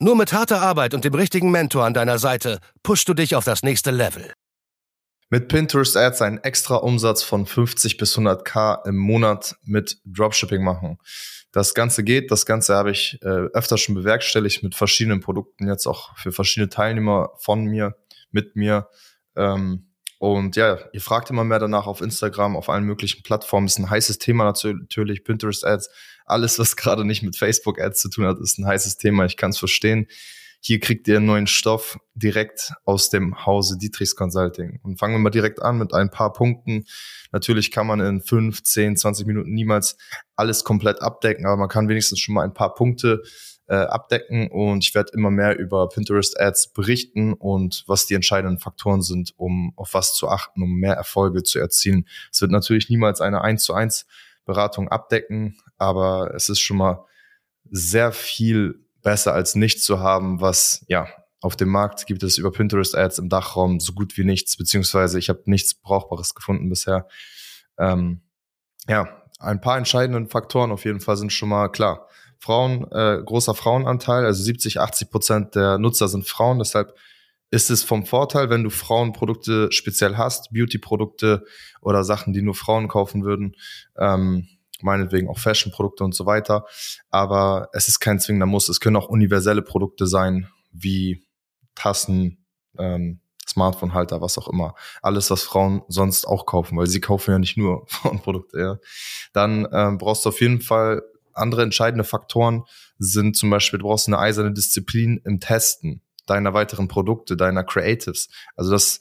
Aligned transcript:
Nur 0.00 0.16
mit 0.16 0.32
harter 0.32 0.60
Arbeit 0.60 0.92
und 0.94 1.04
dem 1.04 1.14
richtigen 1.14 1.50
Mentor 1.50 1.84
an 1.84 1.94
deiner 1.94 2.18
Seite 2.18 2.58
pushst 2.82 3.08
du 3.08 3.14
dich 3.14 3.36
auf 3.36 3.44
das 3.44 3.62
nächste 3.62 3.90
Level. 3.90 4.32
Mit 5.30 5.48
Pinterest 5.48 5.96
Ads 5.96 6.22
einen 6.22 6.38
extra 6.38 6.76
Umsatz 6.76 7.22
von 7.22 7.46
50 7.46 7.96
bis 7.96 8.16
100k 8.16 8.86
im 8.86 8.96
Monat 8.96 9.56
mit 9.62 9.98
Dropshipping 10.04 10.62
machen. 10.62 10.98
Das 11.52 11.74
Ganze 11.74 12.02
geht, 12.02 12.30
das 12.30 12.46
Ganze 12.46 12.74
habe 12.74 12.90
ich 12.90 13.18
äh, 13.22 13.28
öfter 13.28 13.78
schon 13.78 13.94
bewerkstelligt 13.94 14.62
mit 14.62 14.74
verschiedenen 14.74 15.20
Produkten, 15.20 15.68
jetzt 15.68 15.86
auch 15.86 16.16
für 16.16 16.32
verschiedene 16.32 16.68
Teilnehmer 16.68 17.30
von 17.38 17.64
mir, 17.64 17.96
mit 18.32 18.56
mir. 18.56 18.88
Ähm, 19.36 19.88
und 20.18 20.56
ja, 20.56 20.78
ihr 20.92 21.00
fragt 21.00 21.30
immer 21.30 21.44
mehr 21.44 21.58
danach 21.58 21.86
auf 21.86 22.00
Instagram, 22.00 22.56
auf 22.56 22.68
allen 22.68 22.84
möglichen 22.84 23.22
Plattformen. 23.22 23.66
Ist 23.66 23.78
ein 23.78 23.90
heißes 23.90 24.18
Thema 24.18 24.44
natürlich, 24.44 25.22
Pinterest 25.22 25.64
Ads. 25.64 25.90
Alles, 26.24 26.58
was 26.58 26.76
gerade 26.76 27.04
nicht 27.04 27.22
mit 27.22 27.36
Facebook 27.36 27.80
Ads 27.80 28.00
zu 28.00 28.08
tun 28.08 28.26
hat, 28.26 28.38
ist 28.38 28.58
ein 28.58 28.66
heißes 28.66 28.96
Thema. 28.96 29.24
Ich 29.24 29.36
kann 29.36 29.50
es 29.50 29.58
verstehen. 29.58 30.06
Hier 30.60 30.80
kriegt 30.80 31.06
ihr 31.08 31.20
neuen 31.20 31.46
Stoff 31.46 31.98
direkt 32.14 32.72
aus 32.86 33.10
dem 33.10 33.44
Hause 33.44 33.76
Dietrichs 33.76 34.16
Consulting. 34.16 34.80
Und 34.82 34.98
fangen 34.98 35.14
wir 35.14 35.18
mal 35.18 35.28
direkt 35.28 35.60
an 35.60 35.76
mit 35.76 35.92
ein 35.92 36.10
paar 36.10 36.32
Punkten. 36.32 36.86
Natürlich 37.32 37.70
kann 37.70 37.86
man 37.86 38.00
in 38.00 38.22
5, 38.22 38.62
10, 38.62 38.96
20 38.96 39.26
Minuten 39.26 39.52
niemals 39.52 39.98
alles 40.36 40.64
komplett 40.64 41.02
abdecken, 41.02 41.44
aber 41.44 41.58
man 41.58 41.68
kann 41.68 41.88
wenigstens 41.88 42.20
schon 42.20 42.34
mal 42.34 42.44
ein 42.44 42.54
paar 42.54 42.74
Punkte 42.74 43.22
äh, 43.66 43.74
abdecken 43.74 44.48
und 44.50 44.84
ich 44.84 44.94
werde 44.94 45.12
immer 45.14 45.30
mehr 45.30 45.58
über 45.58 45.88
Pinterest 45.88 46.38
Ads 46.38 46.72
berichten 46.72 47.32
und 47.32 47.84
was 47.86 48.06
die 48.06 48.14
entscheidenden 48.14 48.58
Faktoren 48.58 49.02
sind, 49.02 49.32
um 49.36 49.72
auf 49.76 49.94
was 49.94 50.14
zu 50.14 50.28
achten, 50.28 50.62
um 50.62 50.74
mehr 50.74 50.94
Erfolge 50.94 51.42
zu 51.42 51.58
erzielen. 51.58 52.06
Es 52.32 52.40
wird 52.40 52.50
natürlich 52.50 52.88
niemals 52.88 53.20
eine 53.20 53.42
1 53.42 53.64
zu 53.64 53.74
1 53.74 54.06
Beratung 54.44 54.88
abdecken, 54.88 55.56
aber 55.78 56.34
es 56.34 56.48
ist 56.48 56.60
schon 56.60 56.76
mal 56.76 57.04
sehr 57.70 58.12
viel 58.12 58.84
besser 59.02 59.32
als 59.32 59.54
nichts 59.54 59.84
zu 59.84 60.00
haben, 60.00 60.40
was 60.40 60.84
ja 60.88 61.08
auf 61.40 61.56
dem 61.56 61.68
Markt 61.68 62.06
gibt 62.06 62.22
es 62.22 62.38
über 62.38 62.50
Pinterest 62.50 62.96
Ads 62.96 63.18
im 63.18 63.28
Dachraum 63.28 63.78
so 63.78 63.92
gut 63.92 64.16
wie 64.16 64.24
nichts, 64.24 64.56
beziehungsweise 64.56 65.18
ich 65.18 65.28
habe 65.28 65.42
nichts 65.44 65.74
Brauchbares 65.74 66.34
gefunden 66.34 66.70
bisher. 66.70 67.06
Ähm, 67.76 68.22
ja, 68.88 69.22
ein 69.38 69.60
paar 69.60 69.76
entscheidende 69.76 70.28
Faktoren 70.30 70.72
auf 70.72 70.86
jeden 70.86 71.00
Fall 71.00 71.18
sind 71.18 71.32
schon 71.32 71.50
mal 71.50 71.68
klar. 71.68 72.08
Frauen, 72.38 72.90
äh, 72.92 73.22
großer 73.22 73.54
Frauenanteil, 73.54 74.24
also 74.24 74.42
70, 74.42 74.80
80 74.80 75.10
Prozent 75.10 75.54
der 75.54 75.78
Nutzer 75.78 76.08
sind 76.08 76.26
Frauen. 76.26 76.58
Deshalb 76.58 76.94
ist 77.54 77.70
es 77.70 77.84
vom 77.84 78.04
Vorteil, 78.04 78.50
wenn 78.50 78.64
du 78.64 78.70
Frauenprodukte 78.70 79.70
speziell 79.70 80.16
hast, 80.16 80.52
Beauty-Produkte 80.52 81.44
oder 81.80 82.02
Sachen, 82.02 82.32
die 82.32 82.42
nur 82.42 82.56
Frauen 82.56 82.88
kaufen 82.88 83.24
würden, 83.24 83.54
ähm, 83.96 84.48
meinetwegen 84.82 85.28
auch 85.28 85.38
Fashion-Produkte 85.38 86.02
und 86.02 86.16
so 86.16 86.26
weiter. 86.26 86.66
Aber 87.10 87.68
es 87.72 87.86
ist 87.86 88.00
kein 88.00 88.18
zwingender 88.18 88.46
Muss. 88.46 88.68
Es 88.68 88.80
können 88.80 88.96
auch 88.96 89.08
universelle 89.08 89.62
Produkte 89.62 90.08
sein, 90.08 90.48
wie 90.72 91.24
Tassen, 91.76 92.44
ähm, 92.76 93.20
Smartphone-Halter, 93.48 94.20
was 94.20 94.36
auch 94.36 94.48
immer. 94.48 94.74
Alles, 95.00 95.30
was 95.30 95.44
Frauen 95.44 95.82
sonst 95.86 96.26
auch 96.26 96.46
kaufen, 96.46 96.76
weil 96.76 96.88
sie 96.88 97.00
kaufen 97.00 97.30
ja 97.30 97.38
nicht 97.38 97.56
nur 97.56 97.86
Frauenprodukte. 97.88 98.58
Ja. 98.58 98.78
Dann 99.32 99.68
ähm, 99.72 99.98
brauchst 99.98 100.24
du 100.24 100.30
auf 100.30 100.40
jeden 100.40 100.60
Fall 100.60 101.02
andere 101.32 101.62
entscheidende 101.62 102.04
Faktoren 102.04 102.64
sind 102.98 103.36
zum 103.36 103.50
Beispiel, 103.50 103.78
du 103.78 103.86
brauchst 103.86 104.06
eine 104.06 104.18
eiserne 104.18 104.52
Disziplin 104.52 105.20
im 105.24 105.40
Testen 105.40 106.03
deiner 106.26 106.54
weiteren 106.54 106.88
Produkte, 106.88 107.36
deiner 107.36 107.64
Creatives. 107.64 108.28
Also 108.56 108.70
das 108.70 109.00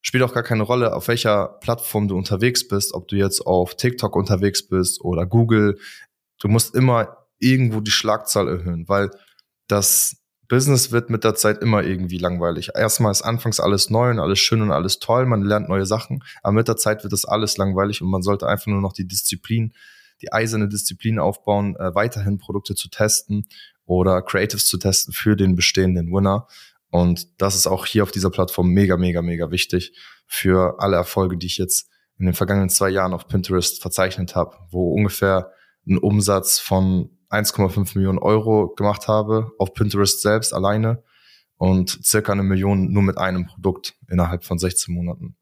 spielt 0.00 0.22
auch 0.22 0.34
gar 0.34 0.42
keine 0.42 0.62
Rolle, 0.62 0.94
auf 0.94 1.08
welcher 1.08 1.58
Plattform 1.60 2.08
du 2.08 2.16
unterwegs 2.16 2.66
bist, 2.68 2.94
ob 2.94 3.08
du 3.08 3.16
jetzt 3.16 3.40
auf 3.40 3.74
TikTok 3.74 4.14
unterwegs 4.14 4.68
bist 4.68 5.00
oder 5.00 5.26
Google. 5.26 5.78
Du 6.40 6.48
musst 6.48 6.74
immer 6.74 7.26
irgendwo 7.38 7.80
die 7.80 7.90
Schlagzahl 7.90 8.48
erhöhen, 8.48 8.88
weil 8.88 9.10
das 9.68 10.16
Business 10.48 10.92
wird 10.92 11.10
mit 11.10 11.24
der 11.24 11.34
Zeit 11.34 11.58
immer 11.58 11.82
irgendwie 11.82 12.18
langweilig. 12.18 12.70
Erstmal 12.74 13.10
ist 13.10 13.22
anfangs 13.22 13.58
alles 13.58 13.90
neu 13.90 14.10
und 14.10 14.20
alles 14.20 14.38
schön 14.38 14.62
und 14.62 14.70
alles 14.70 15.00
toll, 15.00 15.26
man 15.26 15.42
lernt 15.42 15.68
neue 15.68 15.86
Sachen, 15.86 16.22
aber 16.42 16.52
mit 16.52 16.68
der 16.68 16.76
Zeit 16.76 17.02
wird 17.02 17.12
das 17.12 17.24
alles 17.24 17.56
langweilig 17.56 18.00
und 18.00 18.08
man 18.08 18.22
sollte 18.22 18.46
einfach 18.46 18.68
nur 18.68 18.80
noch 18.80 18.92
die 18.92 19.08
Disziplin 19.08 19.72
die 20.22 20.32
eiserne 20.32 20.68
Disziplin 20.68 21.18
aufbauen, 21.18 21.76
äh, 21.76 21.94
weiterhin 21.94 22.38
Produkte 22.38 22.74
zu 22.74 22.88
testen 22.88 23.46
oder 23.86 24.20
Creatives 24.22 24.66
zu 24.66 24.78
testen 24.78 25.14
für 25.14 25.36
den 25.36 25.56
bestehenden 25.56 26.12
Winner. 26.12 26.46
Und 26.90 27.40
das 27.40 27.54
ist 27.54 27.66
auch 27.66 27.86
hier 27.86 28.02
auf 28.02 28.10
dieser 28.10 28.30
Plattform 28.30 28.68
mega, 28.68 28.96
mega, 28.96 29.22
mega 29.22 29.50
wichtig 29.50 29.92
für 30.26 30.80
alle 30.80 30.96
Erfolge, 30.96 31.36
die 31.36 31.46
ich 31.46 31.58
jetzt 31.58 31.88
in 32.18 32.26
den 32.26 32.34
vergangenen 32.34 32.68
zwei 32.68 32.90
Jahren 32.90 33.12
auf 33.12 33.28
Pinterest 33.28 33.80
verzeichnet 33.80 34.34
habe, 34.34 34.56
wo 34.70 34.92
ungefähr 34.92 35.52
ein 35.86 35.98
Umsatz 35.98 36.58
von 36.58 37.10
1,5 37.30 37.96
Millionen 37.96 38.18
Euro 38.18 38.74
gemacht 38.74 39.08
habe 39.08 39.52
auf 39.58 39.74
Pinterest 39.74 40.20
selbst 40.20 40.54
alleine 40.54 41.02
und 41.56 42.00
circa 42.04 42.32
eine 42.32 42.42
Million 42.42 42.92
nur 42.92 43.02
mit 43.02 43.18
einem 43.18 43.46
Produkt 43.46 43.94
innerhalb 44.08 44.44
von 44.44 44.58
16 44.58 44.94
Monaten. 44.94 45.36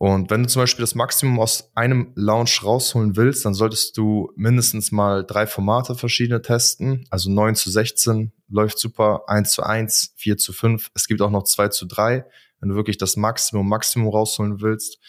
Und 0.00 0.30
wenn 0.30 0.44
du 0.44 0.48
zum 0.48 0.62
Beispiel 0.62 0.82
das 0.82 0.94
Maximum 0.94 1.38
aus 1.38 1.72
einem 1.74 2.12
Launch 2.14 2.64
rausholen 2.64 3.16
willst, 3.16 3.44
dann 3.44 3.52
solltest 3.52 3.98
du 3.98 4.32
mindestens 4.34 4.92
mal 4.92 5.26
drei 5.26 5.46
Formate 5.46 5.94
verschiedene 5.94 6.40
testen. 6.40 7.04
Also 7.10 7.30
9 7.30 7.54
zu 7.54 7.70
16 7.70 8.32
läuft 8.48 8.78
super, 8.78 9.24
1 9.26 9.50
zu 9.50 9.62
1, 9.62 10.14
4 10.16 10.38
zu 10.38 10.54
5. 10.54 10.90
Es 10.94 11.06
gibt 11.06 11.20
auch 11.20 11.28
noch 11.28 11.42
2 11.42 11.68
zu 11.68 11.84
3, 11.84 12.24
wenn 12.60 12.70
du 12.70 12.76
wirklich 12.76 12.96
das 12.96 13.18
Maximum, 13.18 13.68
Maximum 13.68 14.08
rausholen 14.08 14.62
willst. 14.62 15.00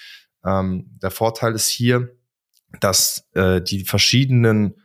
Ähm, 0.44 1.00
der 1.02 1.12
Vorteil 1.12 1.56
ist 1.56 1.70
hier, 1.70 2.10
dass 2.82 3.30
äh, 3.34 3.62
die 3.62 3.86
verschiedenen 3.86 4.76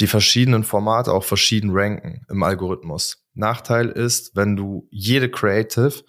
die 0.00 0.06
verschiedenen 0.06 0.64
Formate 0.64 1.12
auch 1.12 1.24
verschieden 1.24 1.68
ranken 1.70 2.24
im 2.30 2.42
Algorithmus. 2.42 3.26
Nachteil 3.34 3.90
ist, 3.90 4.34
wenn 4.34 4.56
du 4.56 4.88
jede 4.90 5.30
Creative 5.30 6.02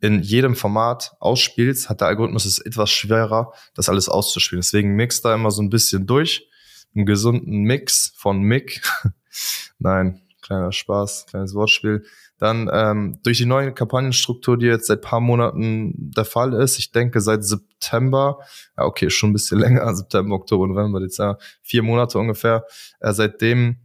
in 0.00 0.20
jedem 0.22 0.56
Format 0.56 1.12
ausspielst, 1.20 1.88
hat 1.88 2.00
der 2.00 2.08
Algorithmus 2.08 2.46
es 2.46 2.58
etwas 2.58 2.90
schwerer, 2.90 3.52
das 3.74 3.88
alles 3.88 4.08
auszuspielen. 4.08 4.62
Deswegen 4.62 4.94
mixt 4.94 5.24
da 5.24 5.34
immer 5.34 5.50
so 5.50 5.62
ein 5.62 5.70
bisschen 5.70 6.06
durch. 6.06 6.48
Einen 6.94 7.06
gesunden 7.06 7.62
Mix 7.62 8.12
von 8.16 8.40
Mick. 8.40 8.82
Nein, 9.78 10.22
kleiner 10.42 10.72
Spaß, 10.72 11.26
kleines 11.26 11.54
Wortspiel. 11.54 12.04
Dann 12.38 12.70
ähm, 12.72 13.18
durch 13.22 13.36
die 13.36 13.46
neue 13.46 13.72
Kampagnenstruktur, 13.72 14.56
die 14.56 14.66
jetzt 14.66 14.86
seit 14.86 15.02
paar 15.02 15.20
Monaten 15.20 15.92
der 15.96 16.24
Fall 16.24 16.54
ist, 16.54 16.78
ich 16.78 16.90
denke 16.90 17.20
seit 17.20 17.44
September, 17.44 18.38
ja 18.76 18.84
okay, 18.84 19.10
schon 19.10 19.30
ein 19.30 19.34
bisschen 19.34 19.58
länger, 19.60 19.94
September, 19.94 20.34
Oktober, 20.34 20.66
November, 20.66 21.00
Dezember, 21.00 21.38
vier 21.62 21.82
Monate 21.82 22.18
ungefähr, 22.18 22.64
äh, 23.00 23.12
seitdem 23.12 23.76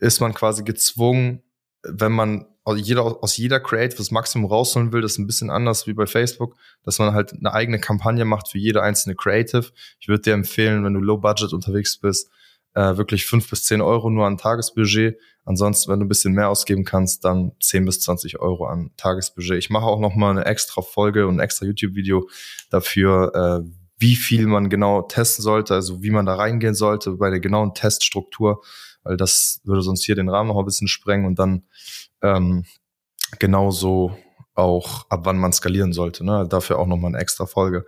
ist 0.00 0.20
man 0.20 0.34
quasi 0.34 0.64
gezwungen, 0.64 1.42
wenn 1.84 2.12
man 2.12 2.46
jeder, 2.76 3.22
aus 3.22 3.36
jeder 3.36 3.60
Creative 3.60 3.98
das 3.98 4.10
Maximum 4.10 4.50
rausholen 4.50 4.92
will, 4.92 5.02
das 5.02 5.12
ist 5.12 5.18
ein 5.18 5.26
bisschen 5.26 5.50
anders 5.50 5.86
wie 5.86 5.92
bei 5.92 6.06
Facebook, 6.06 6.56
dass 6.82 6.98
man 6.98 7.12
halt 7.12 7.32
eine 7.32 7.52
eigene 7.52 7.78
Kampagne 7.78 8.24
macht 8.24 8.48
für 8.48 8.58
jede 8.58 8.82
einzelne 8.82 9.14
Creative. 9.14 9.66
Ich 10.00 10.08
würde 10.08 10.22
dir 10.22 10.32
empfehlen, 10.32 10.84
wenn 10.84 10.94
du 10.94 11.00
low 11.00 11.18
budget 11.18 11.52
unterwegs 11.52 11.98
bist, 11.98 12.30
äh, 12.74 12.96
wirklich 12.96 13.26
fünf 13.26 13.50
bis 13.50 13.64
zehn 13.64 13.80
Euro 13.82 14.08
nur 14.10 14.26
an 14.26 14.38
Tagesbudget. 14.38 15.18
Ansonsten, 15.44 15.92
wenn 15.92 16.00
du 16.00 16.06
ein 16.06 16.08
bisschen 16.08 16.32
mehr 16.32 16.48
ausgeben 16.48 16.84
kannst, 16.84 17.24
dann 17.26 17.52
zehn 17.60 17.84
bis 17.84 18.00
zwanzig 18.00 18.40
Euro 18.40 18.64
an 18.64 18.92
Tagesbudget. 18.96 19.58
Ich 19.58 19.68
mache 19.68 19.84
auch 19.84 20.00
noch 20.00 20.14
mal 20.14 20.30
eine 20.30 20.46
extra 20.46 20.80
Folge 20.80 21.26
und 21.26 21.36
ein 21.36 21.40
extra 21.40 21.66
YouTube-Video 21.66 22.28
dafür, 22.70 23.62
äh, 23.62 23.83
wie 24.04 24.16
viel 24.16 24.46
man 24.46 24.68
genau 24.68 25.00
testen 25.00 25.42
sollte, 25.42 25.72
also 25.72 26.02
wie 26.02 26.10
man 26.10 26.26
da 26.26 26.34
reingehen 26.34 26.74
sollte 26.74 27.12
bei 27.12 27.30
der 27.30 27.40
genauen 27.40 27.72
Teststruktur, 27.72 28.62
weil 29.02 29.16
das 29.16 29.62
würde 29.64 29.80
sonst 29.80 30.04
hier 30.04 30.14
den 30.14 30.28
Rahmen 30.28 30.50
noch 30.50 30.58
ein 30.58 30.66
bisschen 30.66 30.88
sprengen 30.88 31.24
und 31.24 31.38
dann 31.38 31.62
ähm, 32.20 32.66
genauso 33.38 34.14
auch, 34.52 35.06
ab 35.08 35.20
wann 35.24 35.38
man 35.38 35.54
skalieren 35.54 35.94
sollte. 35.94 36.22
Ne? 36.22 36.46
Dafür 36.46 36.78
auch 36.80 36.86
nochmal 36.86 37.12
eine 37.12 37.18
extra 37.18 37.46
Folge. 37.46 37.86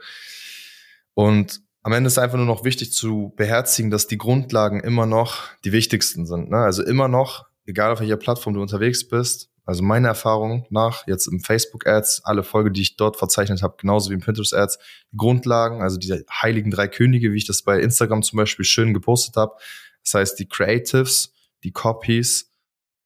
Und 1.12 1.60
am 1.82 1.92
Ende 1.92 2.08
ist 2.08 2.18
einfach 2.18 2.38
nur 2.38 2.46
noch 2.46 2.64
wichtig 2.64 2.94
zu 2.94 3.34
beherzigen, 3.36 3.90
dass 3.90 4.06
die 4.06 4.16
Grundlagen 4.16 4.80
immer 4.80 5.04
noch 5.04 5.42
die 5.66 5.72
wichtigsten 5.72 6.24
sind. 6.24 6.48
Ne? 6.48 6.56
Also 6.56 6.82
immer 6.82 7.08
noch, 7.08 7.44
egal 7.66 7.92
auf 7.92 8.00
welcher 8.00 8.16
Plattform 8.16 8.54
du 8.54 8.62
unterwegs 8.62 9.06
bist, 9.06 9.50
also 9.66 9.82
meine 9.82 10.06
Erfahrung 10.06 10.64
nach, 10.70 11.06
jetzt 11.08 11.26
im 11.26 11.40
Facebook 11.40 11.86
Ads, 11.86 12.22
alle 12.24 12.44
Folge, 12.44 12.70
die 12.70 12.82
ich 12.82 12.96
dort 12.96 13.16
verzeichnet 13.16 13.62
habe, 13.62 13.74
genauso 13.78 14.10
wie 14.10 14.14
im 14.14 14.20
Pinterest 14.20 14.54
Ads, 14.54 14.78
die 15.12 15.16
Grundlagen, 15.16 15.82
also 15.82 15.98
diese 15.98 16.24
heiligen 16.30 16.70
drei 16.70 16.86
Könige, 16.86 17.32
wie 17.32 17.36
ich 17.36 17.46
das 17.46 17.62
bei 17.62 17.80
Instagram 17.80 18.22
zum 18.22 18.36
Beispiel 18.36 18.64
schön 18.64 18.94
gepostet 18.94 19.36
habe. 19.36 19.56
Das 20.04 20.14
heißt, 20.14 20.38
die 20.38 20.48
Creatives, 20.48 21.32
die 21.64 21.72
Copies 21.72 22.52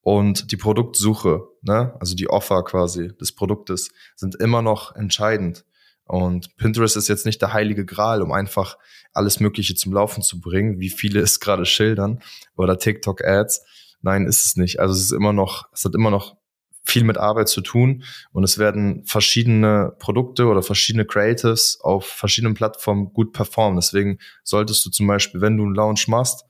und 0.03 0.53
die 0.53 0.59
Produktsuche, 0.59 1.49
ne, 1.62 1.95
also 1.99 2.15
die 2.15 2.29
Offer 2.29 2.62
quasi 2.62 3.17
des 3.17 3.33
Produktes, 3.33 3.91
sind 4.15 4.35
immer 4.37 4.61
noch 4.61 4.95
entscheidend. 4.95 5.65
Und 6.05 6.57
Pinterest 6.59 6.97
ist 6.97 7.09
jetzt 7.09 7.25
nicht 7.25 7.41
der 7.41 7.55
heilige 7.55 7.87
Gral, 7.87 8.21
um 8.21 8.33
einfach 8.33 8.77
alles 9.15 9.41
Mögliche 9.41 9.75
zum 9.77 9.93
Laufen 9.95 10.23
zu 10.23 10.41
bringen, 10.41 10.79
wie 10.79 10.91
viele 10.91 11.21
es 11.21 11.41
gerade 11.41 11.65
schildern, 11.65 12.21
oder 12.57 12.79
TikTok-Ads. 12.79 13.65
Nein, 14.03 14.27
ist 14.27 14.45
es 14.45 14.57
nicht. 14.57 14.81
Also 14.81 14.95
es 14.95 15.03
ist 15.03 15.12
immer 15.12 15.33
noch, 15.33 15.69
es 15.73 15.85
hat 15.85 15.95
immer 15.95 16.11
noch 16.11 16.37
viel 16.82 17.05
mit 17.05 17.19
Arbeit 17.19 17.49
zu 17.49 17.61
tun 17.61 18.05
und 18.32 18.43
es 18.44 18.59
werden 18.59 19.05
verschiedene 19.05 19.94
Produkte 19.99 20.47
oder 20.47 20.62
verschiedene 20.62 21.05
Creatives 21.05 21.79
auf 21.81 22.06
verschiedenen 22.06 22.55
Plattformen 22.55 23.12
gut 23.12 23.32
performen. 23.32 23.77
Deswegen 23.77 24.19
solltest 24.44 24.85
du 24.87 24.91
zum 24.91 25.06
Beispiel, 25.06 25.41
wenn 25.41 25.56
du 25.56 25.65
einen 25.65 25.75
Launch 25.75 26.09
machst, 26.09 26.44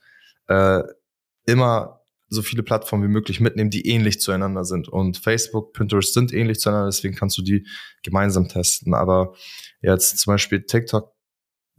äh, 0.48 0.82
immer 1.46 2.00
so 2.28 2.42
viele 2.42 2.62
Plattformen 2.62 3.04
wie 3.04 3.12
möglich 3.12 3.40
mitnehmen, 3.40 3.70
die 3.70 3.88
ähnlich 3.88 4.20
zueinander 4.20 4.64
sind. 4.64 4.88
Und 4.88 5.18
Facebook, 5.18 5.72
Pinterest 5.72 6.14
sind 6.14 6.32
ähnlich 6.32 6.60
zueinander, 6.60 6.86
deswegen 6.86 7.16
kannst 7.16 7.36
du 7.36 7.42
die 7.42 7.66
gemeinsam 8.04 8.48
testen. 8.48 8.94
Aber 8.94 9.34
jetzt 9.82 10.16
zum 10.16 10.32
Beispiel 10.32 10.62
TikTok, 10.62 11.12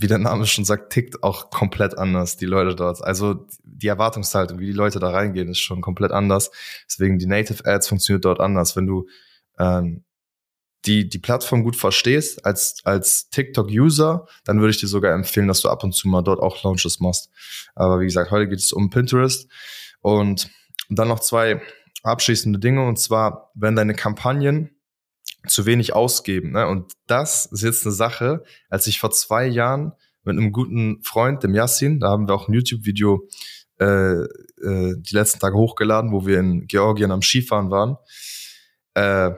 wie 0.01 0.07
der 0.07 0.17
Name 0.17 0.47
schon 0.47 0.65
sagt, 0.65 0.91
tickt 0.91 1.21
auch 1.21 1.51
komplett 1.51 1.97
anders, 1.97 2.35
die 2.35 2.47
Leute 2.47 2.75
dort. 2.75 3.03
Also 3.03 3.47
die 3.63 3.87
Erwartungshaltung, 3.87 4.59
wie 4.59 4.65
die 4.65 4.71
Leute 4.71 4.99
da 4.99 5.11
reingehen, 5.11 5.49
ist 5.49 5.59
schon 5.59 5.81
komplett 5.81 6.11
anders. 6.11 6.49
Deswegen 6.87 7.19
die 7.19 7.27
Native 7.27 7.65
Ads 7.65 7.87
funktioniert 7.87 8.25
dort 8.25 8.39
anders. 8.39 8.75
Wenn 8.75 8.87
du 8.87 9.07
ähm, 9.59 10.03
die, 10.85 11.07
die 11.07 11.19
Plattform 11.19 11.63
gut 11.63 11.75
verstehst 11.75 12.43
als, 12.45 12.81
als 12.83 13.29
TikTok-User, 13.29 14.25
dann 14.43 14.59
würde 14.59 14.71
ich 14.71 14.79
dir 14.79 14.87
sogar 14.87 15.13
empfehlen, 15.13 15.47
dass 15.47 15.61
du 15.61 15.69
ab 15.69 15.83
und 15.83 15.93
zu 15.93 16.07
mal 16.07 16.23
dort 16.23 16.39
auch 16.39 16.63
Launches 16.63 16.99
machst. 16.99 17.29
Aber 17.75 17.99
wie 17.99 18.05
gesagt, 18.05 18.31
heute 18.31 18.49
geht 18.49 18.59
es 18.59 18.71
um 18.71 18.89
Pinterest. 18.89 19.47
Und 20.01 20.49
dann 20.89 21.09
noch 21.09 21.19
zwei 21.19 21.61
abschließende 22.01 22.57
Dinge. 22.57 22.87
Und 22.87 22.97
zwar, 22.97 23.51
wenn 23.53 23.75
deine 23.75 23.93
Kampagnen 23.93 24.71
zu 25.47 25.65
wenig 25.65 25.93
ausgeben. 25.93 26.51
Ne? 26.51 26.67
Und 26.67 26.93
das 27.07 27.45
ist 27.47 27.63
jetzt 27.63 27.85
eine 27.85 27.93
Sache, 27.93 28.43
als 28.69 28.87
ich 28.87 28.99
vor 28.99 29.11
zwei 29.11 29.45
Jahren 29.45 29.93
mit 30.23 30.37
einem 30.37 30.51
guten 30.51 31.01
Freund, 31.03 31.43
dem 31.43 31.55
Yassin, 31.55 31.99
da 31.99 32.09
haben 32.09 32.27
wir 32.27 32.35
auch 32.35 32.47
ein 32.47 32.53
YouTube-Video 32.53 33.27
äh, 33.79 34.21
äh, 34.23 34.95
die 34.97 35.15
letzten 35.15 35.39
Tage 35.39 35.55
hochgeladen, 35.55 36.11
wo 36.11 36.25
wir 36.25 36.39
in 36.39 36.67
Georgien 36.67 37.11
am 37.11 37.23
Skifahren 37.23 37.71
waren. 37.71 37.97
Äh, 38.93 39.31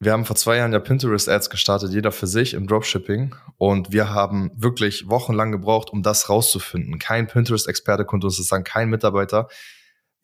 wir 0.00 0.12
haben 0.12 0.24
vor 0.24 0.36
zwei 0.36 0.58
Jahren 0.58 0.72
ja 0.72 0.78
Pinterest-Ads 0.78 1.50
gestartet, 1.50 1.92
jeder 1.92 2.12
für 2.12 2.28
sich 2.28 2.54
im 2.54 2.68
Dropshipping. 2.68 3.34
Und 3.56 3.92
wir 3.92 4.10
haben 4.10 4.52
wirklich 4.54 5.08
wochenlang 5.08 5.50
gebraucht, 5.50 5.90
um 5.90 6.02
das 6.02 6.28
rauszufinden. 6.28 7.00
Kein 7.00 7.26
Pinterest-Experte 7.26 8.04
konnte 8.04 8.28
uns 8.28 8.36
das 8.36 8.46
sagen, 8.46 8.62
kein 8.62 8.90
Mitarbeiter. 8.90 9.48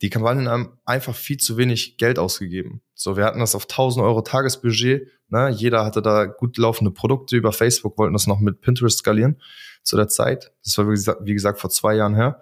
Die 0.01 0.09
Kampagnen 0.09 0.49
haben 0.49 0.77
einfach 0.83 1.15
viel 1.15 1.37
zu 1.37 1.57
wenig 1.57 1.97
Geld 1.97 2.19
ausgegeben. 2.19 2.81
So, 2.93 3.15
wir 3.15 3.23
hatten 3.23 3.39
das 3.39 3.55
auf 3.55 3.63
1000 3.63 4.03
Euro 4.03 4.21
Tagesbudget. 4.21 5.07
Ne? 5.29 5.49
Jeder 5.49 5.85
hatte 5.85 6.01
da 6.01 6.25
gut 6.25 6.57
laufende 6.57 6.91
Produkte 6.91 7.37
über 7.37 7.53
Facebook, 7.53 7.97
wollten 7.97 8.13
das 8.13 8.27
noch 8.27 8.39
mit 8.39 8.61
Pinterest 8.61 8.99
skalieren 8.99 9.41
zu 9.83 9.95
der 9.95 10.09
Zeit. 10.09 10.51
Das 10.63 10.77
war, 10.77 10.87
wie 10.87 11.33
gesagt, 11.33 11.59
vor 11.59 11.69
zwei 11.69 11.95
Jahren 11.95 12.15
her. 12.15 12.41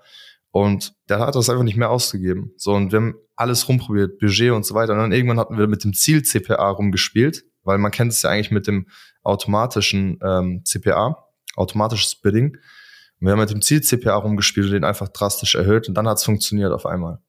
Und 0.49 0.93
der 1.09 1.19
hat 1.19 1.35
das 1.35 1.49
einfach 1.49 1.63
nicht 1.63 1.77
mehr 1.77 1.89
ausgegeben. 1.89 2.53
So, 2.57 2.73
und 2.73 2.91
wir 2.91 2.99
haben 2.99 3.15
alles 3.35 3.67
rumprobiert, 3.67 4.19
Budget 4.19 4.51
und 4.51 4.65
so 4.65 4.75
weiter. 4.75 4.93
Und 4.93 4.99
dann 4.99 5.11
irgendwann 5.11 5.39
hatten 5.39 5.57
wir 5.57 5.67
mit 5.67 5.83
dem 5.83 5.93
Ziel-CPA 5.93 6.69
rumgespielt, 6.69 7.43
weil 7.63 7.77
man 7.77 7.91
kennt 7.91 8.11
es 8.11 8.21
ja 8.21 8.29
eigentlich 8.29 8.51
mit 8.51 8.67
dem 8.67 8.87
automatischen 9.23 10.19
ähm, 10.23 10.61
CPA, 10.63 11.27
automatisches 11.55 12.15
Bidding. 12.15 12.57
Und 13.19 13.27
wir 13.27 13.31
haben 13.31 13.39
mit 13.39 13.49
dem 13.51 13.61
Ziel-CPA 13.61 14.15
rumgespielt 14.15 14.67
und 14.67 14.73
den 14.73 14.83
einfach 14.83 15.09
drastisch 15.09 15.55
erhöht 15.55 15.87
und 15.87 15.95
dann 15.95 16.07
hat 16.07 16.17
es 16.17 16.23
funktioniert 16.23 16.71
auf 16.71 16.85
einmal. 16.85 17.19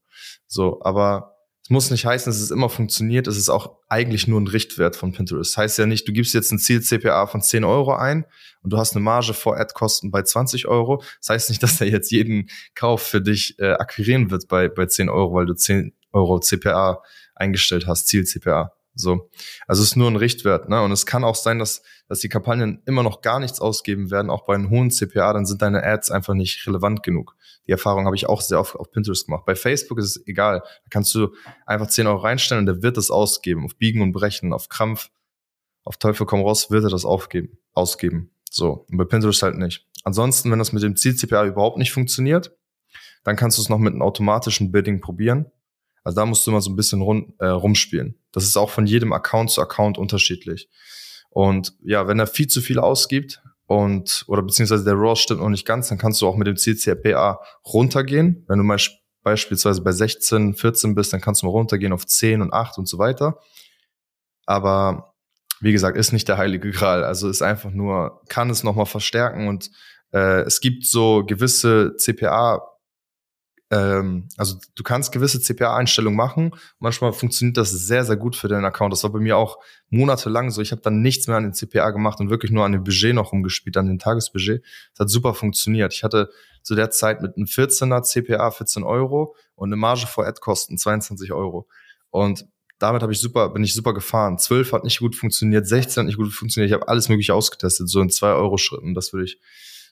So, 0.46 0.80
aber 0.82 1.34
es 1.64 1.70
muss 1.70 1.90
nicht 1.90 2.04
heißen, 2.04 2.30
dass 2.30 2.42
es 2.42 2.50
immer 2.50 2.68
funktioniert. 2.68 3.26
Es 3.26 3.38
ist 3.38 3.48
auch 3.48 3.78
eigentlich 3.88 4.28
nur 4.28 4.38
ein 4.38 4.46
Richtwert 4.46 4.96
von 4.96 5.12
Pinterest. 5.12 5.52
Das 5.52 5.56
heißt 5.56 5.78
ja 5.78 5.86
nicht, 5.86 6.06
du 6.06 6.12
gibst 6.12 6.34
jetzt 6.34 6.52
ein 6.52 6.58
Ziel-CPA 6.58 7.26
von 7.26 7.40
10 7.40 7.64
Euro 7.64 7.94
ein 7.94 8.26
und 8.62 8.70
du 8.70 8.76
hast 8.76 8.94
eine 8.94 9.02
Marge 9.02 9.32
vor 9.32 9.56
Ad-Kosten 9.58 10.10
bei 10.10 10.22
20 10.22 10.68
Euro. 10.68 11.02
Das 11.20 11.30
heißt 11.30 11.48
nicht, 11.48 11.62
dass 11.62 11.80
er 11.80 11.86
jetzt 11.86 12.10
jeden 12.10 12.50
Kauf 12.74 13.00
für 13.00 13.22
dich 13.22 13.58
äh, 13.60 13.72
akquirieren 13.72 14.30
wird 14.30 14.46
bei, 14.48 14.68
bei 14.68 14.84
10 14.84 15.08
Euro, 15.08 15.32
weil 15.32 15.46
du 15.46 15.54
10 15.54 15.94
Euro 16.12 16.38
CPA 16.38 17.02
eingestellt 17.34 17.86
hast, 17.86 18.08
Ziel-CPA. 18.08 18.73
So. 18.94 19.30
Also 19.66 19.82
es 19.82 19.90
ist 19.90 19.96
nur 19.96 20.10
ein 20.10 20.16
Richtwert, 20.16 20.68
ne? 20.68 20.80
Und 20.82 20.92
es 20.92 21.04
kann 21.04 21.24
auch 21.24 21.34
sein, 21.34 21.58
dass, 21.58 21.82
dass 22.08 22.20
die 22.20 22.28
Kampagnen 22.28 22.82
immer 22.86 23.02
noch 23.02 23.22
gar 23.22 23.40
nichts 23.40 23.60
ausgeben 23.60 24.10
werden, 24.10 24.30
auch 24.30 24.44
bei 24.44 24.54
einem 24.54 24.70
hohen 24.70 24.90
CPA, 24.90 25.32
dann 25.32 25.46
sind 25.46 25.62
deine 25.62 25.82
Ads 25.82 26.10
einfach 26.10 26.34
nicht 26.34 26.66
relevant 26.66 27.02
genug. 27.02 27.36
Die 27.66 27.72
Erfahrung 27.72 28.06
habe 28.06 28.14
ich 28.14 28.28
auch 28.28 28.40
sehr 28.40 28.60
oft 28.60 28.76
auf 28.76 28.90
Pinterest 28.90 29.26
gemacht. 29.26 29.44
Bei 29.46 29.56
Facebook 29.56 29.98
ist 29.98 30.16
es 30.16 30.26
egal. 30.26 30.60
Da 30.60 30.88
kannst 30.90 31.14
du 31.14 31.34
einfach 31.66 31.88
10 31.88 32.06
Euro 32.06 32.18
reinstellen 32.18 32.62
und 32.62 32.66
der 32.66 32.82
wird 32.82 32.96
es 32.98 33.10
ausgeben. 33.10 33.64
Auf 33.64 33.76
Biegen 33.76 34.02
und 34.02 34.12
Brechen, 34.12 34.52
auf 34.52 34.68
Krampf, 34.68 35.10
auf 35.82 35.96
Teufel 35.96 36.26
komm 36.26 36.42
raus, 36.42 36.70
wird 36.70 36.84
er 36.84 36.90
das 36.90 37.04
aufgeben, 37.04 37.58
ausgeben. 37.72 38.30
So. 38.50 38.86
Und 38.90 38.96
bei 38.96 39.04
Pinterest 39.04 39.42
halt 39.42 39.56
nicht. 39.56 39.86
Ansonsten, 40.04 40.50
wenn 40.50 40.58
das 40.58 40.72
mit 40.72 40.82
dem 40.82 40.96
Ziel-CPA 40.96 41.46
überhaupt 41.46 41.78
nicht 41.78 41.92
funktioniert, 41.92 42.54
dann 43.24 43.36
kannst 43.36 43.58
du 43.58 43.62
es 43.62 43.68
noch 43.68 43.78
mit 43.78 43.92
einem 43.92 44.02
automatischen 44.02 44.70
Bidding 44.70 45.00
probieren. 45.00 45.46
Also 46.04 46.16
da 46.16 46.26
musst 46.26 46.46
du 46.46 46.50
immer 46.50 46.60
so 46.60 46.70
ein 46.70 46.76
bisschen 46.76 47.00
rum, 47.00 47.34
äh, 47.38 47.46
rumspielen. 47.46 48.14
Das 48.34 48.44
ist 48.44 48.56
auch 48.56 48.70
von 48.70 48.86
jedem 48.86 49.12
Account 49.12 49.50
zu 49.50 49.62
Account 49.62 49.96
unterschiedlich. 49.96 50.68
Und 51.30 51.74
ja, 51.82 52.06
wenn 52.06 52.18
er 52.18 52.26
viel 52.26 52.46
zu 52.48 52.60
viel 52.60 52.78
ausgibt, 52.78 53.40
und 53.66 54.24
oder 54.26 54.42
beziehungsweise 54.42 54.84
der 54.84 54.94
RAW 54.94 55.16
stimmt 55.16 55.40
noch 55.40 55.48
nicht 55.48 55.66
ganz, 55.66 55.88
dann 55.88 55.98
kannst 55.98 56.20
du 56.20 56.28
auch 56.28 56.36
mit 56.36 56.46
dem 56.46 56.56
CCRPA 56.56 57.40
runtergehen. 57.64 58.44
Wenn 58.46 58.58
du 58.58 58.64
mal 58.64 58.78
beispielsweise 59.22 59.82
bei 59.82 59.92
16, 59.92 60.54
14 60.54 60.94
bist, 60.94 61.12
dann 61.12 61.20
kannst 61.20 61.42
du 61.42 61.46
mal 61.46 61.52
runtergehen 61.52 61.92
auf 61.92 62.06
10 62.06 62.42
und 62.42 62.52
8 62.52 62.78
und 62.78 62.86
so 62.86 62.98
weiter. 62.98 63.40
Aber 64.44 65.14
wie 65.60 65.72
gesagt, 65.72 65.96
ist 65.96 66.12
nicht 66.12 66.28
der 66.28 66.36
heilige 66.36 66.70
Gral. 66.70 67.04
Also 67.04 67.28
ist 67.30 67.40
einfach 67.40 67.70
nur, 67.70 68.20
kann 68.28 68.50
es 68.50 68.64
nochmal 68.64 68.86
verstärken 68.86 69.48
und 69.48 69.70
äh, 70.12 70.42
es 70.42 70.60
gibt 70.60 70.84
so 70.84 71.24
gewisse 71.24 71.96
CPA 71.96 72.60
ähm, 73.74 74.28
also 74.36 74.56
du 74.76 74.84
kannst 74.84 75.10
gewisse 75.10 75.40
CPA-Einstellungen 75.40 76.16
machen. 76.16 76.52
Manchmal 76.78 77.12
funktioniert 77.12 77.56
das 77.56 77.72
sehr, 77.72 78.04
sehr 78.04 78.16
gut 78.16 78.36
für 78.36 78.46
deinen 78.46 78.64
Account. 78.64 78.92
Das 78.92 79.02
war 79.02 79.10
bei 79.10 79.18
mir 79.18 79.36
auch 79.36 79.58
monatelang 79.90 80.50
so. 80.50 80.62
Ich 80.62 80.70
habe 80.70 80.80
dann 80.80 81.02
nichts 81.02 81.26
mehr 81.26 81.36
an 81.36 81.42
den 81.42 81.54
CPA 81.54 81.90
gemacht 81.90 82.20
und 82.20 82.30
wirklich 82.30 82.52
nur 82.52 82.64
an 82.64 82.70
dem 82.70 82.84
Budget 82.84 83.14
noch 83.14 83.32
rumgespielt, 83.32 83.76
an 83.76 83.86
dem 83.86 83.98
Tagesbudget. 83.98 84.62
Das 84.92 85.00
hat 85.00 85.10
super 85.10 85.34
funktioniert. 85.34 85.92
Ich 85.92 86.04
hatte 86.04 86.30
zu 86.62 86.76
der 86.76 86.90
Zeit 86.90 87.20
mit 87.20 87.36
einem 87.36 87.46
14er 87.46 88.02
CPA 88.02 88.52
14 88.52 88.84
Euro 88.84 89.34
und 89.56 89.70
eine 89.70 89.76
Marge 89.76 90.06
vor 90.06 90.24
Ad-Kosten 90.24 90.78
22 90.78 91.32
Euro. 91.32 91.66
Und 92.10 92.46
damit 92.78 93.02
habe 93.02 93.12
ich 93.12 93.18
super, 93.18 93.48
bin 93.48 93.64
ich 93.64 93.74
super 93.74 93.92
gefahren. 93.92 94.38
12 94.38 94.72
hat 94.72 94.84
nicht 94.84 95.00
gut 95.00 95.16
funktioniert, 95.16 95.66
16 95.66 96.02
hat 96.02 96.06
nicht 96.06 96.16
gut 96.16 96.32
funktioniert. 96.32 96.70
Ich 96.70 96.74
habe 96.74 96.86
alles 96.86 97.08
mögliche 97.08 97.34
ausgetestet, 97.34 97.88
so 97.88 98.00
in 98.00 98.10
2 98.10 98.28
Euro 98.34 98.56
Schritten. 98.56 98.94
Das 98.94 99.12
würde 99.12 99.24
ich 99.24 99.40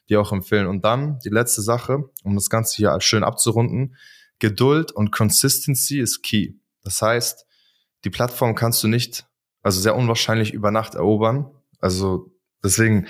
dir 0.09 0.21
auch 0.21 0.31
empfehlen. 0.31 0.67
Und 0.67 0.83
dann 0.83 1.19
die 1.19 1.29
letzte 1.29 1.61
Sache, 1.61 2.09
um 2.23 2.35
das 2.35 2.49
Ganze 2.49 2.75
hier 2.75 2.99
schön 3.01 3.23
abzurunden. 3.23 3.95
Geduld 4.39 4.91
und 4.91 5.11
Consistency 5.11 5.99
ist 5.99 6.21
key. 6.21 6.53
Das 6.83 7.01
heißt, 7.01 7.45
die 8.03 8.09
Plattform 8.09 8.55
kannst 8.55 8.83
du 8.83 8.87
nicht, 8.87 9.25
also 9.61 9.79
sehr 9.79 9.95
unwahrscheinlich 9.95 10.53
über 10.53 10.71
Nacht 10.71 10.95
erobern. 10.95 11.49
Also 11.79 12.31
deswegen 12.63 13.07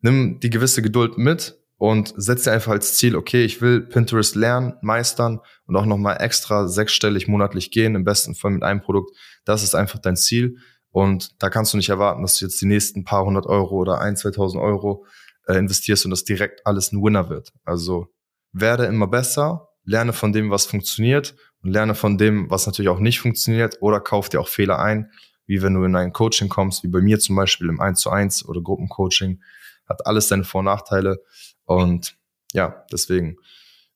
nimm 0.00 0.40
die 0.40 0.50
gewisse 0.50 0.82
Geduld 0.82 1.18
mit 1.18 1.58
und 1.78 2.14
setz 2.16 2.44
dir 2.44 2.52
einfach 2.52 2.72
als 2.72 2.96
Ziel, 2.96 3.16
okay, 3.16 3.44
ich 3.44 3.60
will 3.60 3.80
Pinterest 3.80 4.34
lernen, 4.34 4.74
meistern 4.80 5.40
und 5.66 5.76
auch 5.76 5.84
nochmal 5.84 6.18
extra 6.20 6.68
sechsstellig 6.68 7.28
monatlich 7.28 7.70
gehen, 7.70 7.94
im 7.94 8.04
besten 8.04 8.34
Fall 8.34 8.52
mit 8.52 8.62
einem 8.62 8.80
Produkt. 8.80 9.16
Das 9.44 9.62
ist 9.62 9.74
einfach 9.74 9.98
dein 9.98 10.16
Ziel. 10.16 10.58
Und 10.90 11.42
da 11.42 11.50
kannst 11.50 11.74
du 11.74 11.76
nicht 11.76 11.90
erwarten, 11.90 12.22
dass 12.22 12.38
du 12.38 12.46
jetzt 12.46 12.60
die 12.62 12.66
nächsten 12.66 13.04
paar 13.04 13.24
hundert 13.26 13.46
Euro 13.46 13.76
oder 13.76 14.00
ein, 14.00 14.16
2000 14.16 14.62
Euro 14.62 15.04
äh, 15.46 15.54
investierst 15.54 16.04
und 16.04 16.10
das 16.10 16.24
direkt 16.24 16.66
alles 16.66 16.92
ein 16.92 17.02
Winner 17.02 17.28
wird. 17.28 17.52
Also 17.64 18.08
werde 18.52 18.86
immer 18.86 19.06
besser, 19.06 19.68
lerne 19.84 20.12
von 20.12 20.32
dem, 20.32 20.50
was 20.50 20.66
funktioniert 20.66 21.34
und 21.62 21.72
lerne 21.72 21.94
von 21.94 22.18
dem, 22.18 22.50
was 22.50 22.66
natürlich 22.66 22.88
auch 22.88 22.98
nicht 22.98 23.20
funktioniert 23.20 23.78
oder 23.80 24.00
kauf 24.00 24.28
dir 24.28 24.40
auch 24.40 24.48
Fehler 24.48 24.78
ein, 24.78 25.10
wie 25.46 25.62
wenn 25.62 25.74
du 25.74 25.84
in 25.84 25.94
ein 25.94 26.12
Coaching 26.12 26.48
kommst, 26.48 26.82
wie 26.82 26.88
bei 26.88 27.00
mir 27.00 27.18
zum 27.18 27.36
Beispiel 27.36 27.68
im 27.68 27.80
1 27.80 28.00
zu 28.00 28.10
1 28.10 28.46
oder 28.46 28.60
Gruppencoaching, 28.60 29.42
hat 29.88 30.06
alles 30.06 30.28
seine 30.28 30.44
Vor- 30.44 30.60
und 30.60 30.64
Nachteile 30.66 31.22
und 31.64 32.16
ja, 32.52 32.84
deswegen 32.90 33.36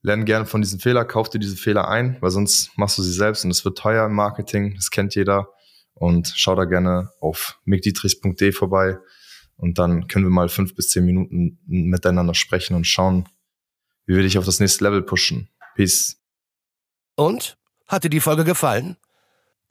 lerne 0.03 0.25
gerne 0.25 0.47
von 0.47 0.63
diesen 0.63 0.81
Fehlern, 0.81 1.07
kauf 1.07 1.29
dir 1.29 1.39
diese 1.39 1.57
Fehler 1.57 1.89
ein, 1.89 2.17
weil 2.21 2.31
sonst 2.31 2.77
machst 2.77 2.99
du 2.99 3.03
sie 3.03 3.13
selbst 3.13 3.45
und 3.45 3.51
es 3.51 3.65
wird 3.65 3.79
teuer 3.79 4.07
im 4.07 4.15
Marketing, 4.15 4.75
das 4.75 4.91
kennt 4.91 5.15
jeder. 5.15 5.49
Und 5.95 6.33
schau 6.35 6.55
da 6.55 6.65
gerne 6.65 7.11
auf 7.21 7.59
migdietrichs.de 7.65 8.53
vorbei 8.53 8.99
und 9.61 9.79
dann 9.79 10.09
können 10.09 10.25
wir 10.25 10.31
mal 10.31 10.49
fünf 10.49 10.75
bis 10.75 10.89
zehn 10.89 11.05
Minuten 11.05 11.59
miteinander 11.67 12.35
sprechen 12.35 12.75
und 12.75 12.87
schauen, 12.87 13.29
wie 14.07 14.17
wir 14.17 14.23
dich 14.23 14.39
auf 14.39 14.47
das 14.47 14.59
nächste 14.59 14.85
Level 14.85 15.03
pushen. 15.03 15.49
Peace. 15.75 16.19
Und? 17.17 17.59
Hat 17.87 18.05
dir 18.05 18.11
die 18.11 18.21
Folge 18.21 18.45
gefallen? 18.45 18.97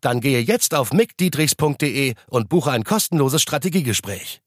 Dann 0.01 0.22
gehe 0.22 0.41
jetzt 0.41 0.75
auf 0.75 0.93
mickdietrichs.de 0.93 2.13
und 2.27 2.50
buche 2.50 2.72
ein 2.72 2.84
kostenloses 2.84 3.41
Strategiegespräch. 3.41 4.41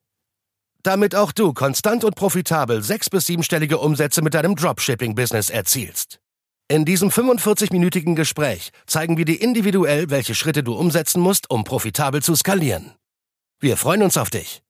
Damit 0.82 1.14
auch 1.14 1.32
du 1.32 1.52
konstant 1.52 2.04
und 2.04 2.14
profitabel 2.14 2.82
sechs- 2.82 3.10
bis 3.10 3.26
siebenstellige 3.26 3.78
Umsätze 3.78 4.22
mit 4.22 4.34
deinem 4.34 4.56
Dropshipping-Business 4.56 5.50
erzielst. 5.50 6.20
In 6.68 6.84
diesem 6.84 7.10
45-minütigen 7.10 8.14
Gespräch 8.14 8.70
zeigen 8.86 9.16
wir 9.16 9.24
dir 9.24 9.40
individuell, 9.40 10.10
welche 10.10 10.34
Schritte 10.34 10.62
du 10.62 10.74
umsetzen 10.74 11.20
musst, 11.20 11.50
um 11.50 11.64
profitabel 11.64 12.22
zu 12.22 12.34
skalieren. 12.34 12.92
Wir 13.60 13.76
freuen 13.76 14.02
uns 14.02 14.16
auf 14.16 14.30
dich. 14.30 14.62